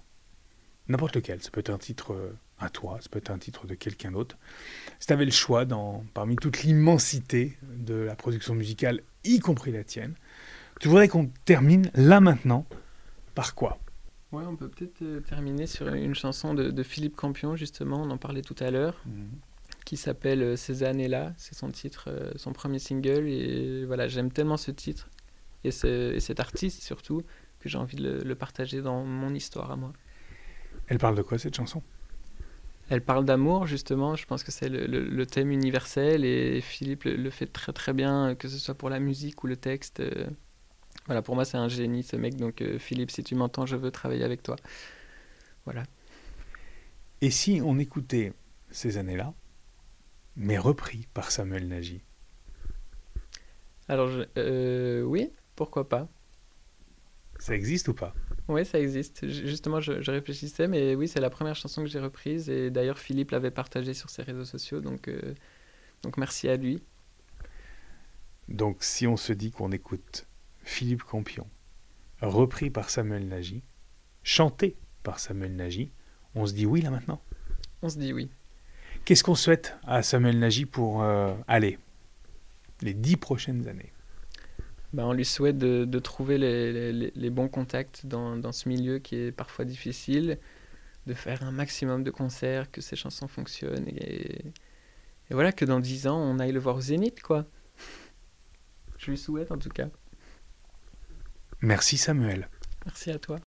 [0.87, 3.67] N'importe lequel, ça peut être un titre euh, à toi, ça peut être un titre
[3.67, 4.37] de quelqu'un d'autre.
[5.01, 9.73] Si tu avais le choix dans, parmi toute l'immensité de la production musicale, y compris
[9.73, 10.15] la tienne,
[10.79, 12.65] tu voudrais qu'on termine là maintenant
[13.35, 13.79] par quoi?
[14.31, 18.09] Ouais, on peut peut-être euh, terminer sur une chanson de, de Philippe Campion justement, on
[18.11, 18.95] en parlait tout à l'heure,
[19.85, 24.57] qui s'appelle euh, Ces années-là, c'est son titre, son premier single, et voilà, j'aime tellement
[24.57, 25.09] ce titre
[25.63, 27.23] et, ce- et cet artiste surtout
[27.59, 29.93] que j'ai envie de le- le partager dans mon histoire à moi.
[30.87, 31.81] Elle parle de quoi cette chanson?
[32.89, 34.15] Elle parle d'amour, justement.
[34.15, 37.93] Je pense que c'est le, le- le thème universel et Philippe le, fait très très
[37.93, 39.99] bien, que ce soit pour la musique ou le texte.
[39.99, 40.27] euh.
[41.07, 42.37] Voilà, pour moi, c'est un génie ce mec.
[42.37, 44.55] Donc, euh, Philippe, si tu m'entends, je veux travailler avec toi.
[45.65, 45.83] Voilà.
[47.21, 48.33] Et si on écoutait
[48.71, 49.35] ces années-là,
[50.37, 52.01] mais repris par Samuel Nagy?
[53.89, 56.07] Alors, je- euh, oui, pourquoi pas
[57.39, 58.13] Ça existe ou pas?
[58.47, 59.27] Oui, ça existe.
[59.27, 62.49] Ju- Justement, je, je réfléchissais, mais oui, c'est la première chanson que j'ai reprise.
[62.49, 64.81] Et d'ailleurs, Philippe l'avait partagée sur ses réseaux sociaux.
[64.81, 65.33] Donc, euh,
[66.03, 66.81] donc merci à lui.
[68.47, 70.25] Donc si on se dit qu'on écoute
[70.63, 71.47] Philippe Campion,
[72.21, 73.61] repris par Samuel Nagy,
[74.23, 75.91] chanté par Samuel Nagy,
[76.33, 77.21] on se dit oui là maintenant?
[77.81, 78.29] On se dit oui.
[79.05, 81.77] Qu'est-ce qu'on souhaite à Samuel Nagy pour euh, aller
[82.81, 83.91] les dix prochaines années?
[84.93, 88.69] Ben, on lui souhaite de, de trouver les, les- les bons contacts dans, dans ce
[88.69, 90.37] milieu qui est parfois difficile,
[91.07, 94.45] de faire un maximum de concerts, que ses chansons fonctionnent et,
[95.29, 97.45] et voilà, que dans 10 ans, on aille le voir au Zénith, quoi.
[98.97, 99.89] Je lui souhaite en tout cas.
[101.61, 102.49] Merci Samuel.
[102.85, 103.39] Merci à toi.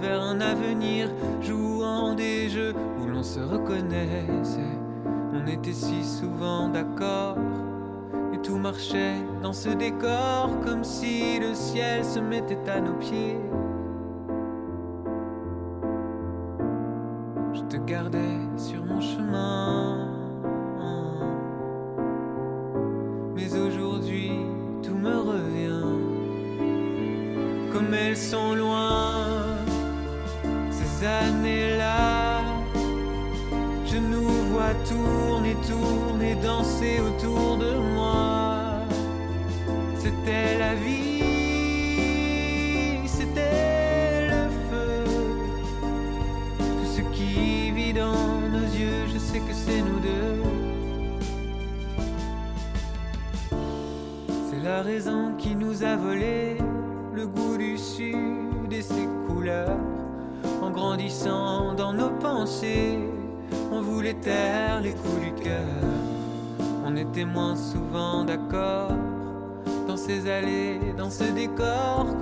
[0.00, 1.08] Vers un avenir,
[1.40, 4.78] jouant des jeux où l'on se reconnaissait.
[5.32, 7.36] On était si souvent d'accord
[8.34, 13.36] et tout marchait dans ce décor comme si le ciel se mettait à nos pieds.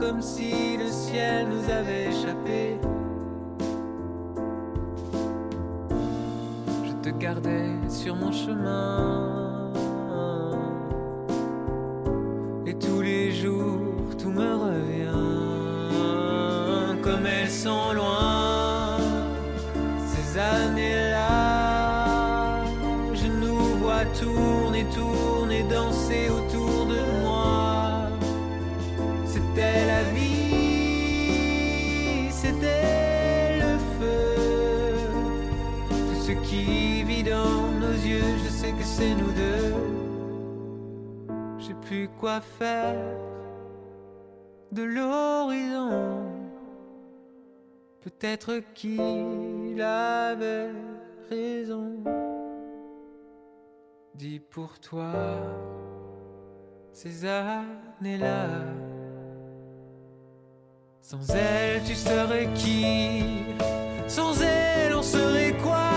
[0.08, 2.78] Comme si le ciel nous avait échappé.
[6.86, 9.70] Je te gardais sur mon chemin.
[12.66, 15.26] Et tous les jours, tout me revient.
[17.02, 18.07] Comme elles sont loin,
[42.18, 42.96] Quoi faire
[44.72, 46.24] de l'horizon.
[48.00, 50.70] Peut-être qu'il avait
[51.30, 52.02] raison.
[54.14, 55.12] Dis pour toi
[56.92, 58.46] ces années-là.
[61.00, 63.44] Sans elle, tu serais qui?
[64.08, 65.87] Sans elle, on serait quoi?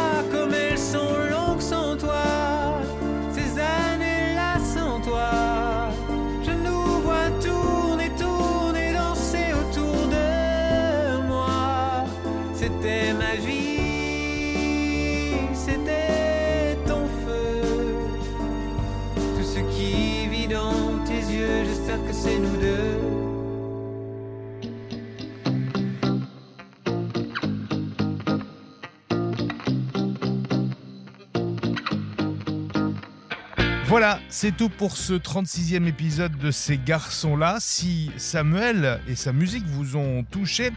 [33.92, 37.58] Voilà, c'est tout pour ce 36e épisode de ces garçons-là.
[37.60, 40.72] Si Samuel et sa musique vous ont touché,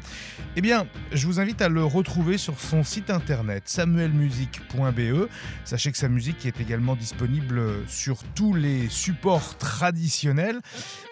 [0.57, 5.29] eh bien, je vous invite à le retrouver sur son site internet samuelmusique.be.
[5.65, 10.59] Sachez que sa musique est également disponible sur tous les supports traditionnels.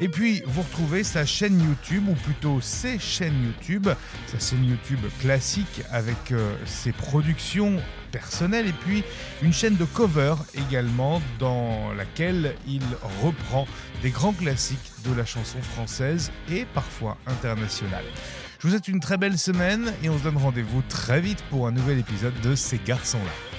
[0.00, 3.86] Et puis, vous retrouvez sa chaîne YouTube, ou plutôt ses chaînes YouTube,
[4.26, 7.80] sa chaîne YouTube classique avec euh, ses productions
[8.14, 9.02] et puis
[9.42, 12.82] une chaîne de cover également dans laquelle il
[13.22, 13.66] reprend
[14.02, 18.04] des grands classiques de la chanson française et parfois internationale.
[18.58, 21.66] Je vous souhaite une très belle semaine et on se donne rendez-vous très vite pour
[21.66, 23.51] un nouvel épisode de Ces garçons-là.